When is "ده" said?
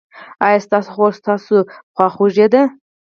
2.53-2.61